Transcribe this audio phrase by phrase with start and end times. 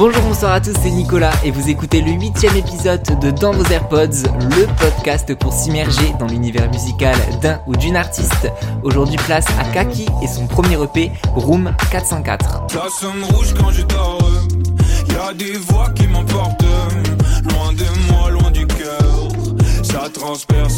[0.00, 3.70] Bonjour, bonsoir à tous, c'est Nicolas et vous écoutez le huitième épisode de Dans vos
[3.70, 8.50] AirPods, le podcast pour s'immerger dans l'univers musical d'un ou d'une artiste.
[8.82, 12.62] Aujourd'hui, place à Kaki et son premier EP, Room 404.
[12.70, 14.26] Ça sonne rouge quand je dors.
[15.06, 16.64] Y a des voix qui m'emportent.
[17.44, 19.28] Loin de moi, loin du cœur.
[19.82, 20.69] Ça transperce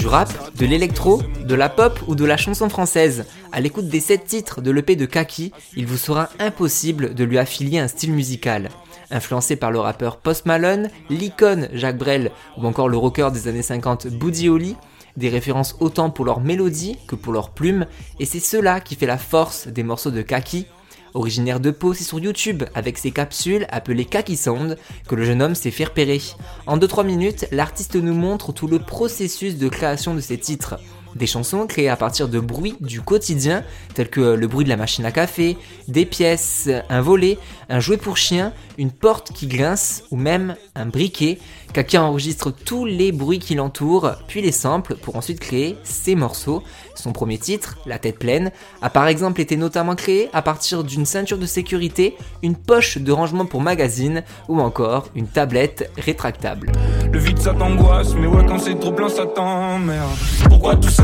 [0.00, 3.26] Du rap, de l'électro, de la pop ou de la chanson française.
[3.52, 7.36] À l'écoute des 7 titres de l'EP de Kaki, il vous sera impossible de lui
[7.36, 8.70] affilier un style musical.
[9.10, 13.60] Influencé par le rappeur Post Malone, l'icône Jacques Brel ou encore le rocker des années
[13.60, 14.76] 50 Buddy Holly,
[15.18, 17.84] des références autant pour leur mélodie que pour leur plume,
[18.18, 20.66] et c'est cela qui fait la force des morceaux de Kaki.
[21.14, 24.78] Originaire de Pau, c'est sur YouTube avec ses capsules appelées Kaki Sound
[25.08, 26.20] que le jeune homme s'est fait repérer.
[26.66, 30.76] En 2-3 minutes, l'artiste nous montre tout le processus de création de ses titres.
[31.14, 34.76] Des chansons créées à partir de bruits du quotidien, tels que le bruit de la
[34.76, 35.56] machine à café,
[35.88, 40.86] des pièces, un volet, un jouet pour chien, une porte qui grince ou même un
[40.86, 41.38] briquet.
[41.72, 46.64] Kaki enregistre tous les bruits qui l'entourent, puis les samples pour ensuite créer ses morceaux.
[46.96, 48.50] Son premier titre, La tête pleine,
[48.82, 53.12] a par exemple été notamment créé à partir d'une ceinture de sécurité, une poche de
[53.12, 56.72] rangement pour magazine ou encore une tablette rétractable.
[57.12, 60.10] Le vide ça t'angoisse, mais ouais, quand c'est trop plein, ça t'emmerde.
[60.48, 60.99] Pourquoi tout ça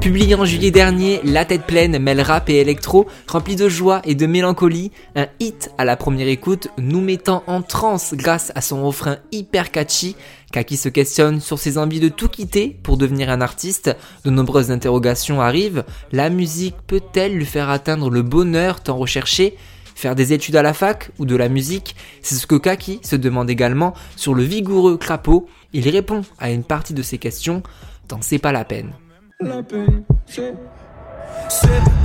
[0.00, 4.14] Publié en juillet dernier, La tête pleine mêle rap et électro, rempli de joie et
[4.14, 8.86] de mélancolie, un hit à la première écoute, nous mettant en transe grâce à son
[8.86, 10.16] refrain hyper catchy.
[10.52, 13.94] Kaki se questionne sur ses envies de tout quitter pour devenir un artiste.
[14.24, 15.84] De nombreuses interrogations arrivent.
[16.10, 19.56] La musique peut-elle lui faire atteindre le bonheur tant recherché?
[19.94, 21.96] Faire des études à la fac ou de la musique?
[22.22, 25.48] C'est ce que Kaki se demande également sur le vigoureux crapaud.
[25.74, 27.62] Il répond à une partie de ces questions
[28.08, 28.92] dans C'est pas la peine.
[29.40, 30.04] La peine.
[30.26, 30.54] C'est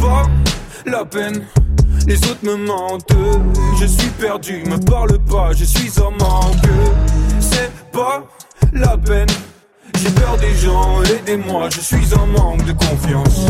[0.00, 0.24] pas
[0.84, 1.46] la peine.
[2.08, 3.14] Les autres me mentent.
[3.78, 7.21] Je suis perdu, me parle pas, je suis en manque.
[7.52, 8.24] C'est pas
[8.72, 9.28] la peine.
[9.98, 13.46] J'ai peur des gens, aidez-moi, je suis en manque de confiance.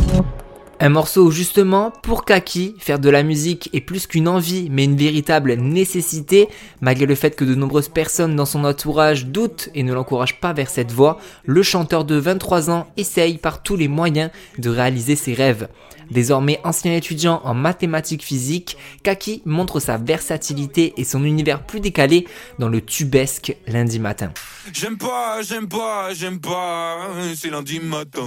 [0.85, 4.97] Un morceau justement, pour Kaki, faire de la musique est plus qu'une envie, mais une
[4.97, 6.49] véritable nécessité,
[6.81, 10.53] malgré le fait que de nombreuses personnes dans son entourage doutent et ne l'encouragent pas
[10.53, 15.15] vers cette voie, le chanteur de 23 ans essaye par tous les moyens de réaliser
[15.15, 15.69] ses rêves.
[16.11, 22.27] Désormais ancien étudiant en mathématiques physiques, Kaki montre sa versatilité et son univers plus décalé
[22.59, 24.33] dans le tubesque lundi matin.
[24.73, 26.99] J'aime pas, j'aime pas, j'aime pas,
[27.37, 28.27] c'est lundi matin.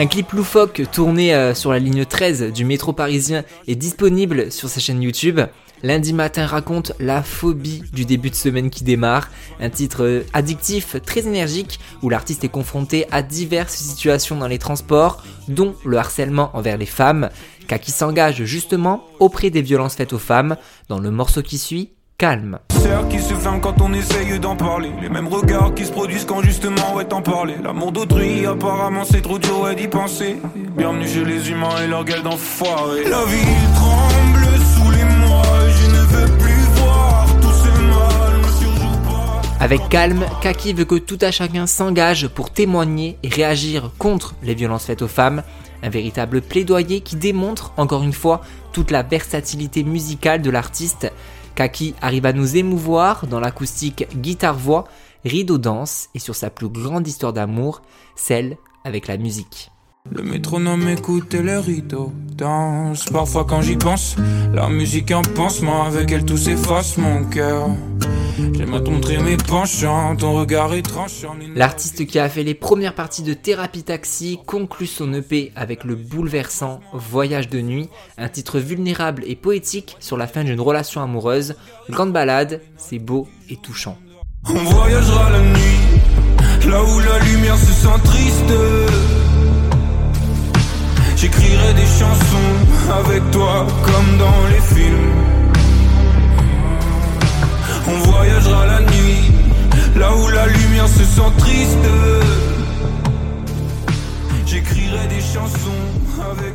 [0.00, 4.70] Un clip loufoque tourné euh, sur la ligne 13 du métro parisien est disponible sur
[4.70, 5.40] sa chaîne YouTube.
[5.82, 9.28] Lundi matin raconte la phobie du début de semaine qui démarre,
[9.60, 14.58] un titre euh, addictif très énergique où l'artiste est confronté à diverses situations dans les
[14.58, 17.28] transports, dont le harcèlement envers les femmes,
[17.68, 20.56] Kaki s'engage justement auprès des violences faites aux femmes.
[20.88, 22.58] Dans le morceau qui suit, Calme.
[22.68, 24.90] Cercle qui se ferme quand on essaye d'en parler.
[25.00, 27.54] Les mêmes regards qui se produisent quand justement ouais t'en parler.
[27.64, 30.36] L'amour d'autrui, apparemment c'est trop dur ouais d'y penser.
[30.76, 33.04] Bienvenue chez les humains et leur gueule d'enfoiré.
[33.04, 35.42] La ville tremble sous les mois.
[35.70, 38.38] Je ne veux plus voir tout ce mal.
[38.38, 39.40] Ne surjoue pas.
[39.58, 44.54] Avec calme, Kaki veut que tout à chacun s'engage pour témoigner et réagir contre les
[44.54, 45.42] violences faites aux femmes.
[45.82, 48.42] Un véritable plaidoyer qui démontre, encore une fois,
[48.74, 51.10] toute la versatilité musicale de l'artiste.
[51.54, 54.84] Kaki arrive à nous émouvoir dans l'acoustique guitare-voix,
[55.24, 57.82] rideau danse et sur sa plus grande histoire d'amour,
[58.16, 59.70] celle avec la musique.
[60.10, 63.04] Le métronome écoute et le rideau danse.
[63.04, 64.16] Parfois quand j'y pense,
[64.52, 65.84] la musique un pansement.
[65.84, 67.68] Avec elle tout s'efface mon cœur.
[68.54, 71.36] J'aime à te montrer mes penchants, ton regard est tranchant.
[71.54, 75.94] L'artiste qui a fait les premières parties de Thérapie Taxi conclut son EP avec le
[75.94, 77.88] bouleversant Voyage de nuit,
[78.18, 81.54] un titre vulnérable et poétique sur la fin d'une relation amoureuse.
[81.88, 83.98] Grande balade, c'est beau et touchant.
[84.48, 88.52] On voyagera la nuit, là où la lumière se sent triste.
[91.16, 95.39] J'écrirai des chansons avec toi comme dans les films.
[106.20, 106.54] Avec.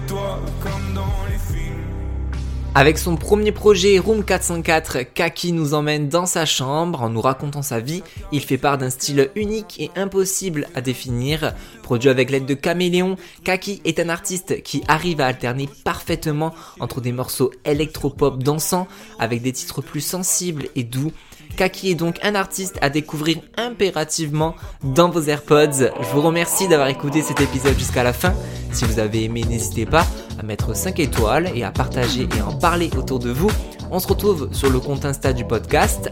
[2.78, 7.62] Avec son premier projet Room 404, Kaki nous emmène dans sa chambre en nous racontant
[7.62, 8.04] sa vie.
[8.34, 11.54] Il fait part d'un style unique et impossible à définir.
[11.84, 13.16] Produit avec l'aide de Caméléon,
[13.46, 18.90] Kaki est un artiste qui arrive à alterner parfaitement entre des morceaux électropop dansants
[19.20, 21.14] avec des titres plus sensibles et doux
[21.58, 25.92] Kaki est donc un artiste à découvrir impérativement dans vos AirPods.
[26.00, 28.34] Je vous remercie d'avoir écouté cet épisode jusqu'à la fin.
[28.72, 30.06] Si vous avez aimé, n'hésitez pas
[30.40, 33.50] à mettre 5 étoiles et à partager et en parler autour de vous.
[33.92, 36.10] On se retrouve sur le compte Insta du podcast,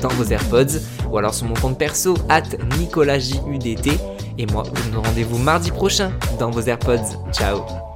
[0.00, 0.78] dans vos AirPods,
[1.10, 2.42] ou alors sur mon compte perso, at
[2.78, 3.90] NicolasJUDT.
[4.38, 7.30] Et moi, je vous donne rendez-vous mardi prochain dans vos AirPods.
[7.32, 7.95] Ciao